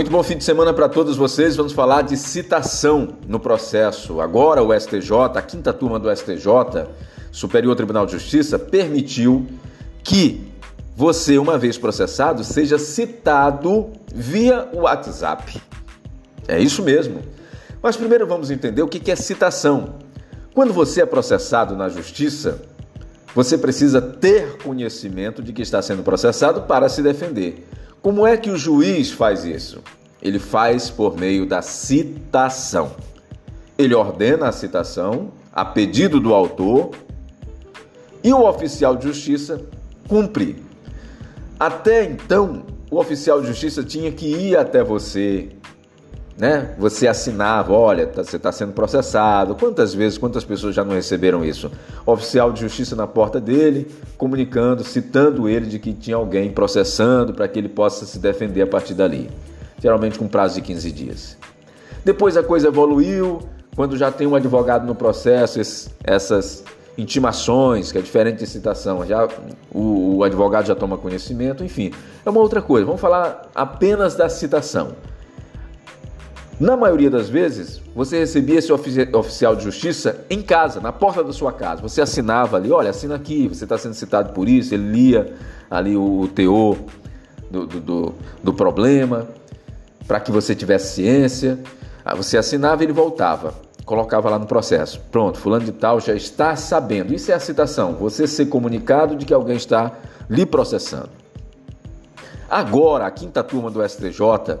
[0.00, 1.56] Muito bom fim de semana para todos vocês.
[1.56, 4.18] Vamos falar de citação no processo.
[4.18, 6.86] Agora o STJ, a quinta turma do STJ,
[7.30, 9.46] Superior Tribunal de Justiça, permitiu
[10.02, 10.50] que
[10.96, 15.60] você, uma vez processado, seja citado via WhatsApp.
[16.48, 17.20] É isso mesmo.
[17.82, 19.96] Mas primeiro vamos entender o que é citação.
[20.54, 22.62] Quando você é processado na justiça,
[23.34, 27.66] você precisa ter conhecimento de que está sendo processado para se defender.
[28.02, 29.82] Como é que o juiz faz isso?
[30.22, 32.92] Ele faz por meio da citação.
[33.76, 36.92] Ele ordena a citação a pedido do autor
[38.24, 39.60] e o oficial de justiça
[40.08, 40.62] cumpre.
[41.58, 45.50] Até então, o oficial de justiça tinha que ir até você,
[46.40, 46.74] né?
[46.78, 49.54] Você assinava, olha, tá, você está sendo processado.
[49.54, 51.70] Quantas vezes, quantas pessoas já não receberam isso?
[52.06, 53.86] Oficial de justiça na porta dele,
[54.16, 58.66] comunicando, citando ele de que tinha alguém processando para que ele possa se defender a
[58.66, 59.30] partir dali.
[59.78, 61.36] Geralmente com prazo de 15 dias.
[62.02, 63.40] Depois a coisa evoluiu,
[63.76, 65.60] quando já tem um advogado no processo,
[66.02, 66.64] essas
[66.96, 69.28] intimações, que é diferente de citação, já
[69.70, 71.92] o, o, advogado já toma conhecimento, enfim,
[72.24, 72.86] é uma outra coisa.
[72.86, 74.92] Vamos falar apenas da citação.
[76.60, 81.32] Na maioria das vezes, você recebia esse oficial de justiça em casa, na porta da
[81.32, 81.80] sua casa.
[81.80, 84.74] Você assinava ali, olha, assina aqui, você está sendo citado por isso.
[84.74, 85.34] Ele lia
[85.70, 86.76] ali o, teor
[87.50, 89.26] do, do, do problema,
[90.06, 91.58] para que você tivesse ciência.
[92.14, 93.54] Você assinava e ele voltava,
[93.86, 95.00] colocava lá no processo.
[95.10, 97.14] Pronto, fulano de tal já está sabendo.
[97.14, 99.92] Isso é a citação, você ser comunicado de que alguém está
[100.28, 101.08] lhe processando.
[102.50, 104.58] Agora, a quinta turma do STJ.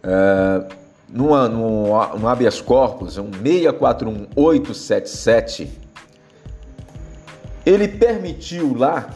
[0.00, 0.77] É
[1.08, 1.94] numa, num,
[2.28, 5.70] habeas corpus, um 641877,
[7.64, 9.08] ele permitiu lá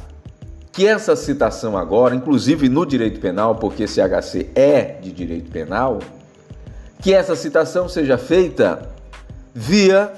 [0.73, 5.98] que essa citação agora, inclusive no direito penal, porque esse HC é de direito penal,
[7.01, 8.89] que essa citação seja feita
[9.55, 10.11] via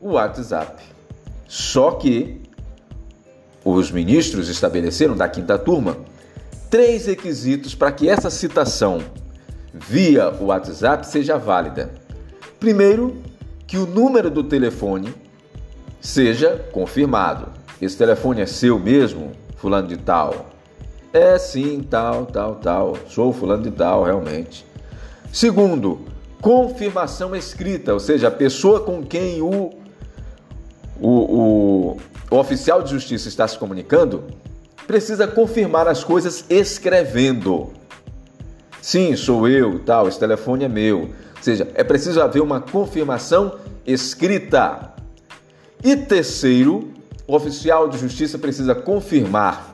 [0.00, 0.82] o WhatsApp.
[1.48, 2.40] Só que
[3.64, 5.96] os ministros estabeleceram da quinta turma
[6.70, 9.00] três requisitos para que essa citação
[9.78, 11.90] via o WhatsApp seja válida.
[12.58, 13.16] Primeiro,
[13.66, 15.12] que o número do telefone
[16.00, 17.48] seja confirmado.
[17.80, 20.46] Esse telefone é seu mesmo, fulano de tal?
[21.12, 22.96] É sim, tal, tal, tal.
[23.08, 24.64] Sou fulano de tal, realmente.
[25.32, 26.00] Segundo,
[26.40, 29.70] confirmação escrita, ou seja, a pessoa com quem o,
[31.00, 31.96] o, o,
[32.30, 34.24] o oficial de justiça está se comunicando
[34.86, 37.70] precisa confirmar as coisas escrevendo.
[38.86, 41.00] Sim, sou eu, tal, esse telefone é meu.
[41.00, 44.94] Ou seja, é preciso haver uma confirmação escrita.
[45.82, 46.92] E terceiro,
[47.26, 49.72] o oficial de justiça precisa confirmar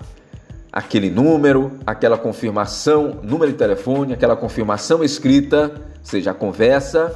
[0.73, 7.15] aquele número, aquela confirmação, número de telefone, aquela confirmação escrita, seja a conversa,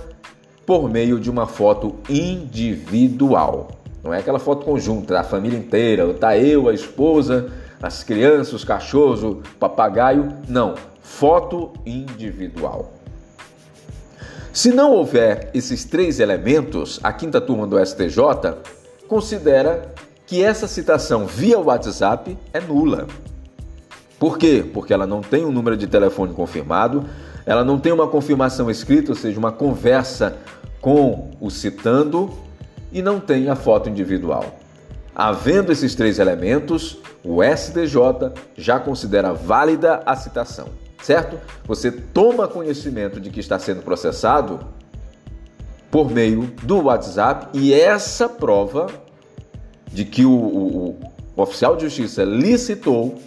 [0.67, 3.71] por meio de uma foto individual.
[4.05, 8.65] Não é aquela foto conjunta da família inteira, tá eu, a esposa, as crianças, os
[8.65, 10.29] cachorros, o papagaio.
[10.47, 10.75] Não
[11.07, 12.93] foto individual.
[14.53, 18.19] Se não houver esses três elementos, a quinta turma do STJ
[19.09, 19.95] considera
[20.27, 23.07] que essa citação via WhatsApp é nula.
[24.19, 24.65] Por quê?
[24.75, 27.05] Porque ela não tem um número de telefone confirmado,
[27.47, 30.37] ela não tem uma confirmação escrita, ou seja, uma conversa
[30.81, 32.31] com o citando,
[32.93, 34.45] e não tem a foto individual.
[35.15, 40.69] Havendo esses três elementos, o STJ já considera válida a citação
[41.03, 41.39] certo?
[41.65, 44.61] Você toma conhecimento de que está sendo processado
[45.91, 48.89] por meio do WhatsApp e essa prova
[49.93, 51.01] de que o, o,
[51.37, 53.19] o oficial de justiça licitou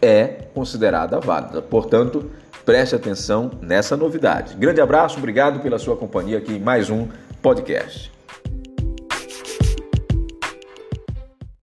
[0.00, 1.62] é considerada válida.
[1.62, 2.30] Portanto,
[2.64, 4.56] preste atenção nessa novidade.
[4.56, 7.06] Grande abraço, obrigado pela sua companhia aqui em mais um
[7.40, 8.10] podcast.